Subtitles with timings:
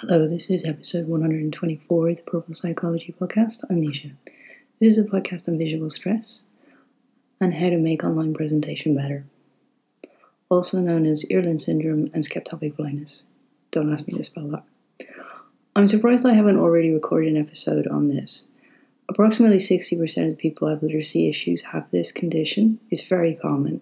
[0.00, 3.64] Hello, this is episode 124 of the Purple Psychology Podcast.
[3.70, 4.12] I'm Nisha.
[4.78, 6.44] This is a podcast on visual stress
[7.40, 9.24] and how to make online presentation better,
[10.50, 13.24] also known as Irlen syndrome and scotopic blindness.
[13.70, 14.64] Don't ask me to spell that.
[15.74, 18.48] I'm surprised I haven't already recorded an episode on this.
[19.08, 22.80] Approximately 60% of the people who have literacy issues have this condition.
[22.90, 23.80] It's very common.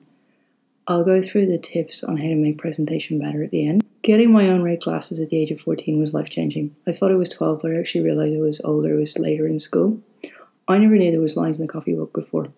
[0.86, 3.82] I'll go through the tips on how to make presentation better at the end.
[4.02, 6.76] Getting my own rate glasses at the age of 14 was life changing.
[6.86, 9.46] I thought it was 12, but I actually realised it was older, it was later
[9.46, 10.02] in school.
[10.68, 12.48] I never knew there was lines in the coffee book before.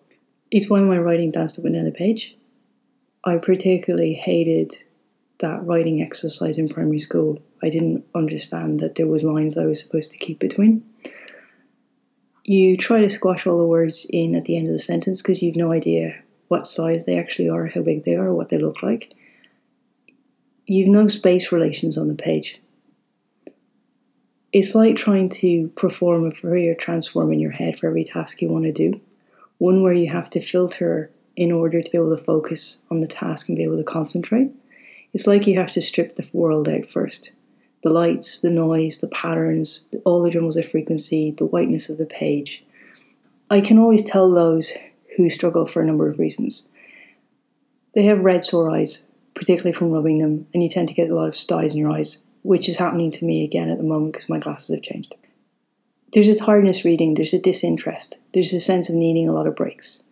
[0.51, 2.35] It's why my writing danced up and down the page.
[3.23, 4.73] I particularly hated
[5.39, 7.39] that writing exercise in primary school.
[7.63, 10.83] I didn't understand that there was lines I was supposed to keep between.
[12.43, 15.41] You try to squash all the words in at the end of the sentence because
[15.41, 16.15] you've no idea
[16.47, 19.13] what size they actually are, how big they are, what they look like
[20.67, 22.61] you've no space relations on the page.
[24.51, 28.49] It's like trying to perform a Fourier transform in your head for every task you
[28.49, 28.99] want to do.
[29.57, 33.07] One where you have to filter in order to be able to focus on the
[33.07, 34.51] task and be able to concentrate.
[35.13, 37.31] It's like you have to strip the world out first.
[37.83, 42.05] The lights, the noise, the patterns, all the drums of frequency, the whiteness of the
[42.05, 42.63] page.
[43.49, 44.73] I can always tell those
[45.17, 46.69] who struggle for a number of reasons.
[47.93, 51.15] They have red sore eyes, particularly from rubbing them, and you tend to get a
[51.15, 54.13] lot of styes in your eyes, which is happening to me again at the moment
[54.13, 55.15] because my glasses have changed.
[56.13, 59.55] There's a tiredness reading, there's a disinterest, there's a sense of needing a lot of
[59.55, 60.03] breaks.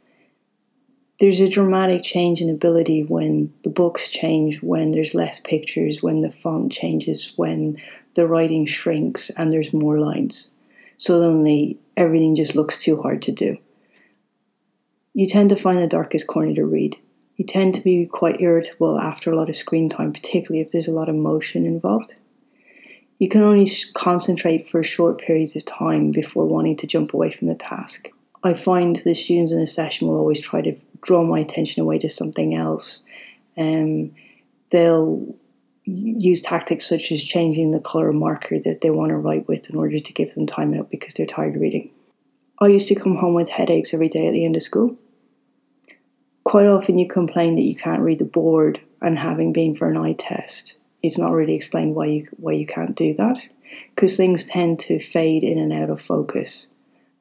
[1.19, 6.19] There's a dramatic change in ability when the books change, when there's less pictures, when
[6.19, 7.81] the font changes, when
[8.15, 10.51] the writing shrinks and there's more lines.
[10.97, 13.57] Suddenly, everything just looks too hard to do.
[15.15, 16.99] You tend to find the darkest corner to read
[17.35, 20.87] you tend to be quite irritable after a lot of screen time, particularly if there's
[20.87, 22.15] a lot of motion involved.
[23.19, 27.47] You can only concentrate for short periods of time before wanting to jump away from
[27.47, 28.09] the task.
[28.43, 31.97] I find the students in a session will always try to draw my attention away
[31.99, 33.05] to something else.
[33.57, 34.11] Um,
[34.71, 35.35] they'll
[35.83, 39.75] use tactics such as changing the color marker that they want to write with in
[39.75, 41.89] order to give them time out because they're tired reading.
[42.59, 44.97] I used to come home with headaches every day at the end of school
[46.45, 49.97] quite often you complain that you can't read the board, and having been for an
[49.97, 53.49] eye test, it's not really explained why you why you can't do that,
[53.93, 56.67] because things tend to fade in and out of focus,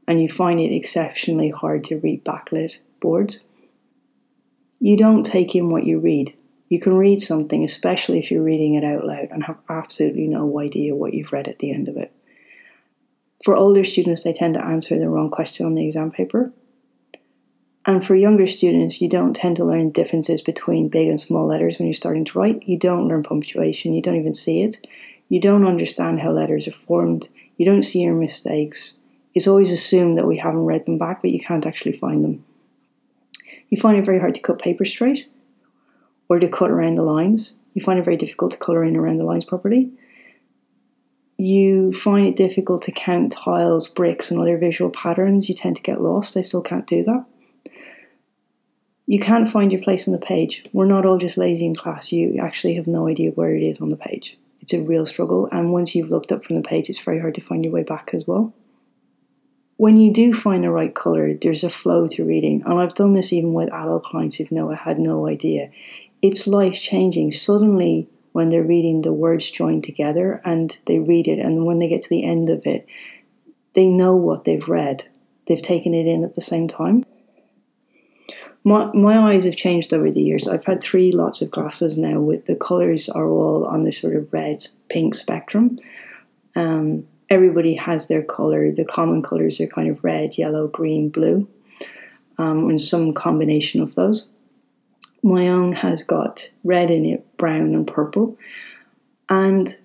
[0.07, 3.45] and you find it exceptionally hard to read backlit boards.
[4.79, 6.37] You don't take in what you read.
[6.69, 10.61] You can read something, especially if you're reading it out loud, and have absolutely no
[10.61, 12.13] idea what you've read at the end of it.
[13.43, 16.53] For older students, they tend to answer the wrong question on the exam paper,
[17.87, 21.79] and for younger students, you don't tend to learn differences between big and small letters
[21.79, 22.67] when you're starting to write.
[22.67, 24.87] You don't learn punctuation, you don't even see it.
[25.29, 27.29] You don't understand how letters are formed,
[27.59, 28.99] you don't see your mistakes.
[29.35, 32.45] It's always assumed that we haven't read them back, but you can't actually find them.
[33.69, 35.29] You find it very hard to cut paper straight
[36.29, 37.57] or to cut around the lines.
[37.75, 39.91] You find it very difficult to colour in around the lines properly.
[41.37, 45.49] You find it difficult to count tiles, bricks, and other visual patterns.
[45.49, 46.37] You tend to get lost.
[46.37, 47.27] I still can't do that
[49.07, 50.65] you can't find your place on the page.
[50.73, 52.11] We're not all just lazy in class.
[52.11, 54.39] You actually have no idea where it is on the page.
[54.61, 55.49] It's a real struggle.
[55.53, 57.83] And once you've looked up from the page, it's very hard to find your way
[57.83, 58.55] back as well.
[59.77, 62.63] When you do find the right colour, there's a flow to reading.
[62.65, 65.71] And I've done this even with adult clients who've no, had no idea.
[66.23, 67.33] It's life changing.
[67.33, 71.41] Suddenly, when they're reading, the words join together and they read it.
[71.41, 72.87] And when they get to the end of it,
[73.75, 75.09] they know what they've read.
[75.47, 77.05] They've taken it in at the same time
[78.65, 80.49] my, eyes have changed over the years.
[80.49, 84.17] I've had three lots of glasses now with the colours are all on the sort
[84.17, 84.59] of red
[84.89, 85.79] pink spectrum.
[86.57, 88.73] Um, everybody has their colour.
[88.73, 91.47] The common colours are kind of red, yellow, green, blue,
[92.39, 94.33] um, and some combination of those.
[95.23, 98.37] My own has got red in it, brown, and purple.
[99.29, 99.77] And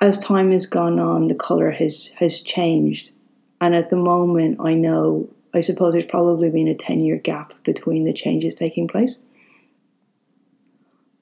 [0.00, 3.12] as time has gone on, the colour has has changed.
[3.60, 7.54] And at the moment, I know I suppose there's probably been a 10 year gap
[7.64, 9.22] between the changes taking place.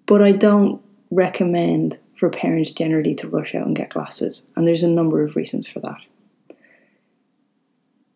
[0.06, 0.82] But I don't
[1.12, 5.36] recommend for parents generally to rush out and get glasses, and there's a number of
[5.36, 6.00] reasons for that.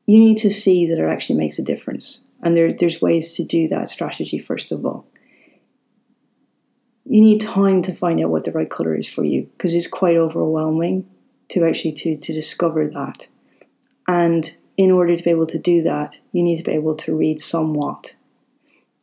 [0.07, 3.45] You need to see that it actually makes a difference, and there, there's ways to
[3.45, 5.07] do that strategy first of all.
[7.05, 9.87] You need time to find out what the right color is for you because it's
[9.87, 11.09] quite overwhelming
[11.51, 13.29] to actually to, to discover that.
[14.07, 17.15] And in order to be able to do that, you need to be able to
[17.15, 18.15] read somewhat.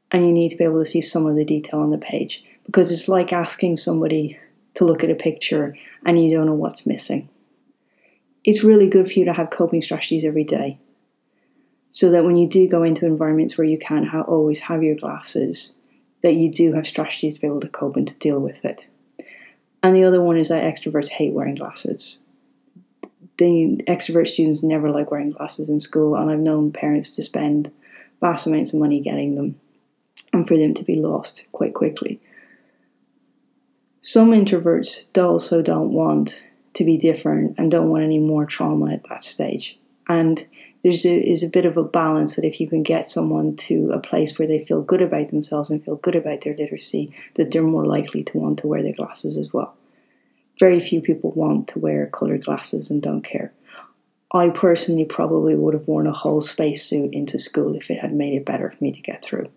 [0.09, 2.43] And you need to be able to see some of the detail on the page.
[2.65, 4.39] Because it's like asking somebody
[4.75, 5.75] to look at a picture
[6.05, 7.29] and you don't know what's missing.
[8.45, 10.77] it's really good for you to have coping strategies every day
[11.89, 14.95] so that when you do go into environments where you can't ha- always have your
[14.95, 15.73] glasses,
[16.21, 18.87] that you do have strategies to be able to cope and to deal with it.
[19.81, 22.24] And the other one is that extroverts hate wearing glasses.
[23.37, 27.71] The extrovert students never like wearing glasses in school, and I've known parents to spend
[28.21, 29.59] vast amounts of money getting them
[30.31, 32.19] and for them to be lost quite quickly.
[34.01, 36.43] Some introverts also don't want
[36.73, 39.77] to be different and don't want any more trauma at that stage.
[40.07, 40.45] And
[40.83, 43.91] there's a, is a bit of a balance that if you can get someone to
[43.91, 47.51] a place where they feel good about themselves and feel good about their literacy, that
[47.51, 49.75] they're more likely to want to wear their glasses as well.
[50.59, 53.51] Very few people want to wear coloured glasses and don't care.
[54.33, 58.33] I personally probably would have worn a whole spacesuit into school if it had made
[58.33, 59.49] it better for me to get through.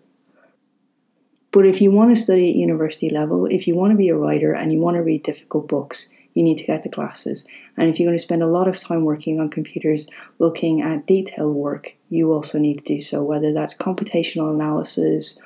[1.51, 4.15] But if you want to study at university level, if you want to be a
[4.15, 7.47] writer and you want to read difficult books, you need to get the glasses.
[7.75, 10.07] And if you're going to spend a lot of time working on computers
[10.37, 15.41] looking at detailed work, you also need to do so, whether that's computational analysis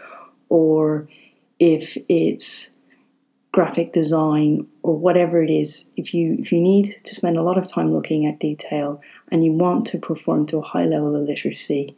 [0.50, 1.08] or
[1.60, 2.72] if it's
[3.54, 7.58] graphic design or whatever it is if you if you need to spend a lot
[7.58, 9.02] of time looking at detail
[9.32, 11.96] and you want to perform to a high level of literacy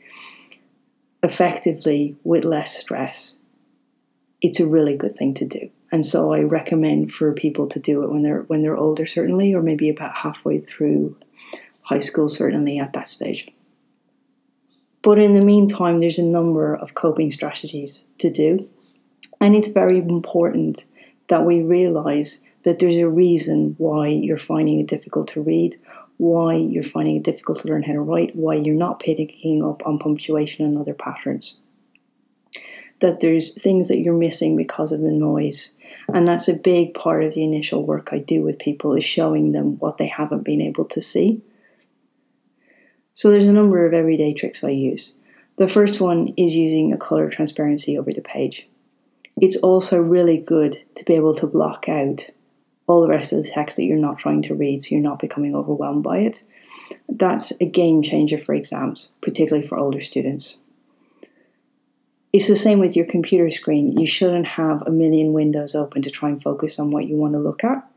[1.23, 3.37] effectively with less stress
[4.41, 8.03] it's a really good thing to do and so I recommend for people to do
[8.03, 11.15] it when they're when they're older, certainly, or maybe about halfway through
[11.83, 13.47] high school, certainly at that stage.
[15.01, 18.67] But in the meantime, there's a number of coping strategies to do,
[19.39, 20.83] and it's very important
[21.27, 25.79] that we realize that there's a reason why you're finding it difficult to read,
[26.17, 29.85] why you're finding it difficult to learn how to write, why you're not picking up
[29.85, 31.61] on punctuation and other patterns.
[32.99, 35.75] That there's things that you're missing because of the noise
[36.13, 39.51] and that's a big part of the initial work I do with people is showing
[39.51, 41.41] them what they haven't been able to see.
[43.13, 45.15] So there's a number of everyday tricks I use.
[45.57, 48.67] The first one is using a color transparency over the page.
[49.41, 52.29] It's also really good to be able to block out
[52.87, 55.19] all the rest of the text that you're not trying to read so you're not
[55.19, 56.43] becoming overwhelmed by it.
[57.09, 60.59] That's a game changer for exams, particularly for older students.
[62.31, 63.97] It's the same with your computer screen.
[63.97, 67.33] You shouldn't have a million windows open to try and focus on what you want
[67.33, 67.89] to look at.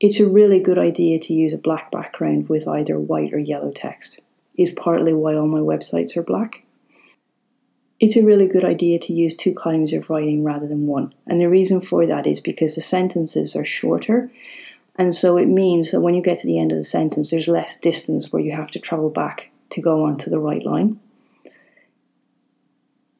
[0.00, 3.72] It's a really good idea to use a black background with either white or yellow
[3.72, 4.20] text.
[4.56, 6.64] Is partly why all my websites are black.
[8.00, 11.12] It's a really good idea to use two columns of writing rather than one.
[11.26, 14.30] And the reason for that is because the sentences are shorter.
[14.94, 17.48] And so it means that when you get to the end of the sentence, there's
[17.48, 21.00] less distance where you have to travel back to go on to the right line.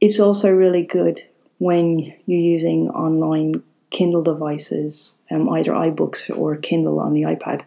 [0.01, 1.23] It's also really good
[1.59, 7.63] when you're using online Kindle devices, um, either iBooks or Kindle on the iPad.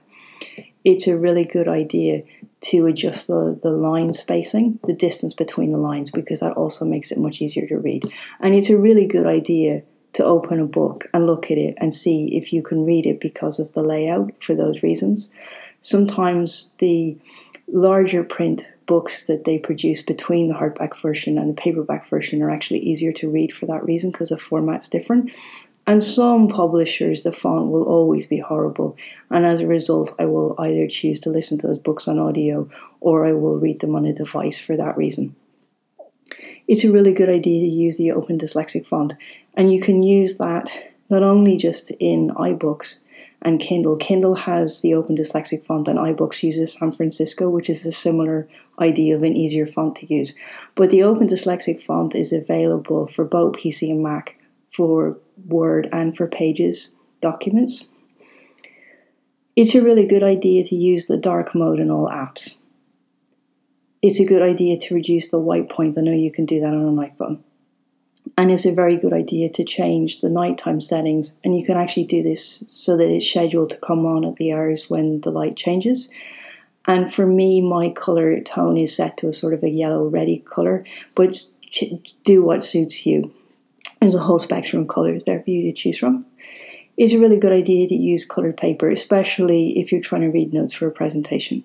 [0.84, 2.24] It's a really good idea
[2.62, 7.12] to adjust the, the line spacing, the distance between the lines, because that also makes
[7.12, 8.04] it much easier to read.
[8.40, 9.82] And it's a really good idea
[10.14, 13.20] to open a book and look at it and see if you can read it
[13.20, 15.32] because of the layout for those reasons.
[15.80, 17.18] Sometimes the
[17.68, 22.52] larger print books that they produce between the hardback version and the paperback version are
[22.52, 25.32] actually easier to read for that reason because the format's different.
[25.88, 28.96] And some publishers, the font will always be horrible,
[29.30, 32.70] and as a result, I will either choose to listen to those books on audio
[33.00, 35.36] or I will read them on a device for that reason.
[36.68, 39.16] It's a really good idea to use the Open Dyslexic font,
[39.56, 40.72] and you can use that
[41.10, 43.04] not only just in iBooks
[43.42, 43.98] and Kindle.
[43.98, 48.48] Kindle has the Open Dyslexic font, and iBooks uses San Francisco, which is a similar
[48.80, 50.38] idea of an easier font to use.
[50.76, 54.38] But the Open Dyslexic font is available for both PC and Mac
[54.72, 55.18] for
[55.48, 57.90] Word and for Pages documents.
[59.56, 62.58] It's a really good idea to use the dark mode in all apps.
[64.02, 65.98] It's a good idea to reduce the white point.
[65.98, 67.40] I know you can do that on an iPhone.
[68.38, 71.38] And it's a very good idea to change the nighttime settings.
[71.44, 74.54] And you can actually do this so that it's scheduled to come on at the
[74.54, 76.10] hours when the light changes.
[76.88, 80.40] And for me, my color tone is set to a sort of a yellow ready
[80.40, 81.40] color, but
[82.24, 83.32] do what suits you.
[84.02, 86.26] There's a whole spectrum of colors there for you to choose from.
[86.98, 90.54] It's a really good idea to use colored paper, especially if you're trying to read
[90.54, 91.64] notes for a presentation.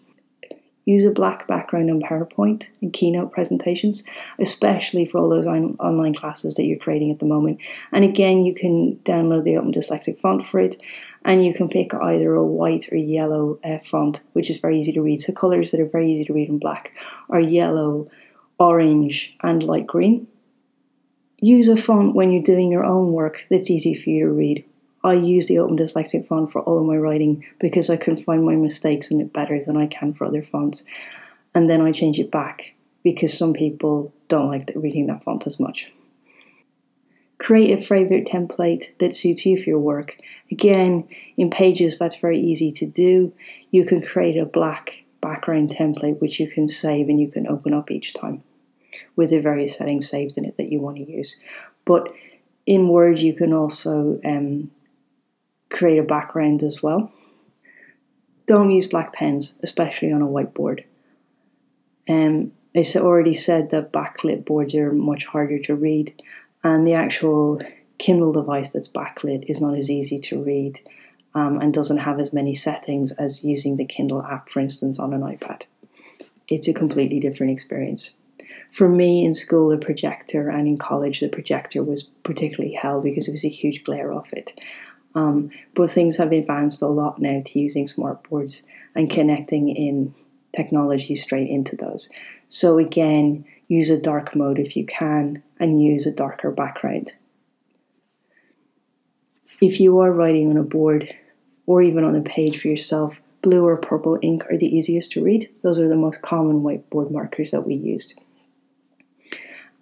[0.84, 4.04] Use a black background on PowerPoint and Keynote presentations,
[4.38, 7.58] especially for all those on- online classes that you're creating at the moment.
[7.90, 10.76] And again, you can download the Open Dyslexic font for it
[11.24, 14.92] and you can pick either a white or yellow uh, font, which is very easy
[14.92, 15.20] to read.
[15.20, 16.92] So colors that are very easy to read in black
[17.30, 18.08] are yellow,
[18.58, 20.28] orange, and light green.
[21.40, 24.64] Use a font when you're doing your own work that's easy for you to read.
[25.04, 28.44] I use the Open Dyslexic font for all of my writing because I can find
[28.44, 30.84] my mistakes in it better than I can for other fonts.
[31.54, 35.60] And then I change it back because some people don't like reading that font as
[35.60, 35.92] much.
[37.38, 40.16] Create a favorite template that suits you for your work.
[40.50, 43.32] Again, in Pages, that's very easy to do.
[43.70, 47.74] You can create a black background template which you can save and you can open
[47.74, 48.42] up each time
[49.14, 51.40] with the various settings saved in it that you want to use.
[51.84, 52.12] But
[52.66, 54.70] in Word, you can also um,
[55.70, 57.12] create a background as well.
[58.46, 60.84] Don't use black pens, especially on a whiteboard.
[62.08, 66.22] Um, it's already said that backlit boards are much harder to read,
[66.62, 67.60] and the actual
[67.98, 70.80] Kindle device that's backlit is not as easy to read
[71.34, 75.12] um, and doesn't have as many settings as using the Kindle app, for instance, on
[75.12, 75.62] an iPad.
[76.48, 78.16] It's a completely different experience.
[78.70, 83.28] For me in school, the projector, and in college, the projector was particularly hell because
[83.28, 84.58] it was a huge glare off it.
[85.14, 90.14] Um, but things have advanced a lot now to using smartboards and connecting in
[90.54, 92.10] technology straight into those.
[92.48, 97.14] So again, use a dark mode if you can and use a darker background.
[99.60, 101.14] If you are writing on a board
[101.64, 105.24] or even on a page for yourself, blue or purple ink are the easiest to
[105.24, 105.48] read.
[105.62, 108.20] Those are the most common whiteboard markers that we used.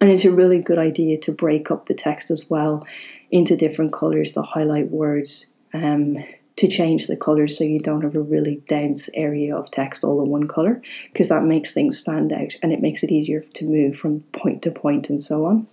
[0.01, 2.85] And it's a really good idea to break up the text as well
[3.31, 6.17] into different colors to highlight words, um,
[6.57, 10.23] to change the colors so you don't have a really dense area of text all
[10.23, 13.65] in one color, because that makes things stand out and it makes it easier to
[13.65, 15.67] move from point to point and so on.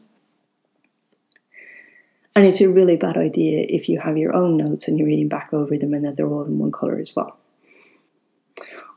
[2.34, 5.28] And it's a really bad idea if you have your own notes and you're reading
[5.28, 7.36] back over them and that they're all in one color as well.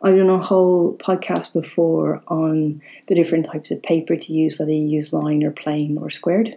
[0.05, 4.71] I've done a whole podcast before on the different types of paper to use, whether
[4.71, 6.55] you use line or plain or squared.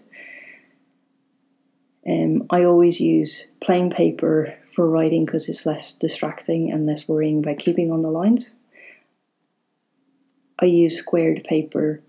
[2.07, 7.39] Um, I always use plain paper for writing because it's less distracting and less worrying
[7.39, 8.55] about keeping on the lines.
[10.59, 12.03] I use squared paper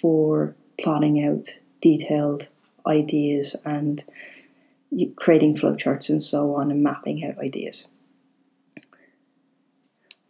[0.00, 2.48] for plotting out detailed
[2.86, 4.02] ideas and
[5.16, 7.88] creating flowcharts and so on and mapping out ideas.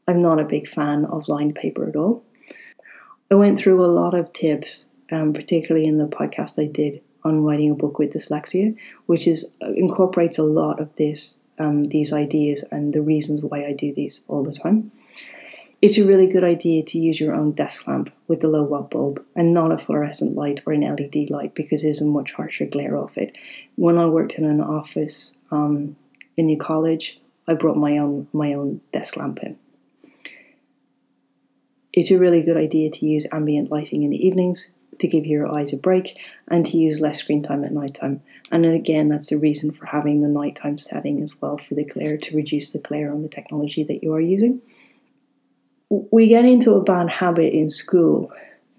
[0.08, 2.24] I'm not a big fan of lined paper at all.
[3.30, 7.42] I went through a lot of tips, um, particularly in the podcast I did on
[7.42, 12.12] writing a book with dyslexia, which is uh, incorporates a lot of this um, these
[12.12, 14.92] ideas and the reasons why I do these all the time.
[15.82, 18.90] It's a really good idea to use your own desk lamp with the low watt
[18.90, 22.66] bulb and not a fluorescent light or an LED light because there's a much harsher
[22.66, 23.36] glare off it.
[23.74, 25.96] When I worked in an office um,
[26.36, 29.58] in New College, I brought my own my own desk lamp in
[31.96, 35.52] it's a really good idea to use ambient lighting in the evenings to give your
[35.52, 36.16] eyes a break
[36.48, 38.22] and to use less screen time at night time.
[38.50, 42.16] And again, that's the reason for having the nighttime setting as well for the glare
[42.16, 44.60] to reduce the glare on the technology that you are using.
[45.88, 48.32] We get into a bad habit in school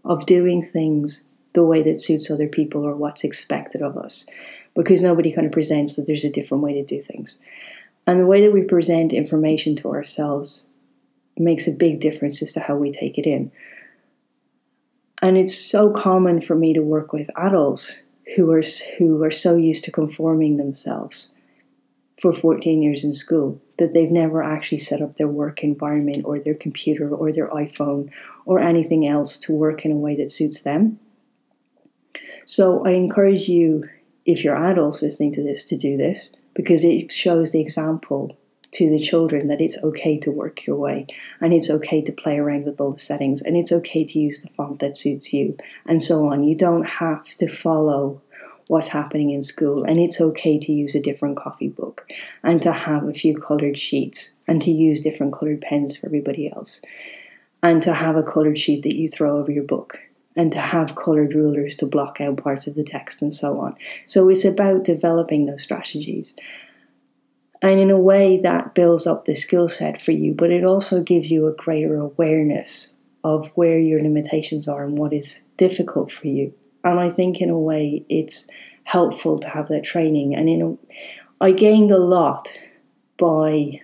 [0.06, 4.28] of doing things the way that suits other people or what's expected of us
[4.76, 7.42] because nobody kind of presents that there's a different way to do things.
[8.06, 10.67] And the way that we present information to ourselves
[11.39, 13.51] makes a big difference as to how we take it in.
[15.22, 18.03] And it's so common for me to work with adults
[18.36, 18.63] who are
[18.98, 21.34] who are so used to conforming themselves
[22.20, 26.39] for 14 years in school that they've never actually set up their work environment or
[26.39, 28.10] their computer or their iPhone
[28.46, 31.00] or anything else to work in a way that suits them.
[32.46, 33.88] So I encourage you,
[34.25, 38.38] if you're adults listening to this, to do this because it shows the example
[38.72, 41.08] to the children that it's okay to work your way
[41.40, 44.42] and it's okay to play around with all the settings and it's okay to use
[44.42, 46.44] the font that suits you and so on.
[46.44, 48.22] You don't have to follow
[48.68, 52.06] what's happening in school and it's okay to use a different coffee book
[52.44, 56.52] and to have a few colored sheets and to use different colored pens for everybody
[56.52, 56.82] else
[57.64, 60.00] and to have a colored sheet that you throw over your book
[60.36, 63.76] and to have colored rulers to block out parts of the text and so on.
[64.06, 66.36] So it's about developing those strategies
[67.62, 71.04] and in a way, that builds up the skill set for you, but it also
[71.04, 76.28] gives you a greater awareness of where your limitations are and what is difficult for
[76.28, 76.54] you.
[76.84, 78.48] And I think, in a way, it's
[78.84, 80.36] helpful to have that training.
[80.36, 82.50] And in a, I gained a lot
[83.18, 83.82] by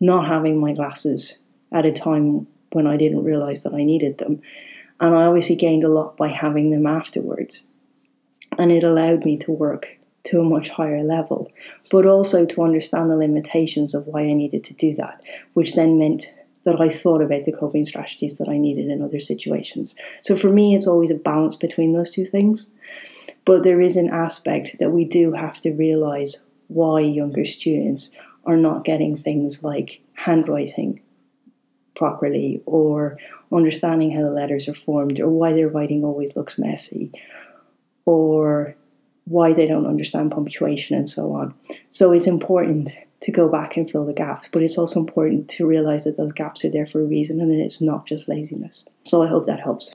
[0.00, 1.40] not having my glasses
[1.72, 4.40] at a time when I didn't realize that I needed them.
[5.00, 7.68] And I obviously gained a lot by having them afterwards.
[8.56, 9.93] And it allowed me to work
[10.24, 11.50] to a much higher level,
[11.90, 15.20] but also to understand the limitations of why I needed to do that,
[15.52, 19.20] which then meant that I thought about the coping strategies that I needed in other
[19.20, 19.94] situations.
[20.22, 22.70] So for me, it's always a balance between those two things.
[23.44, 28.10] But there is an aspect that we do have to realize why younger students
[28.46, 31.00] are not getting things like handwriting
[31.94, 33.18] properly or
[33.52, 37.12] understanding how the letters are formed or why their writing always looks messy
[38.06, 38.74] or
[39.24, 41.54] why they don't understand punctuation and so on.
[41.90, 42.90] So it's important
[43.20, 46.32] to go back and fill the gaps, but it's also important to realize that those
[46.32, 48.86] gaps are there for a reason and that it's not just laziness.
[49.04, 49.94] So I hope that helps.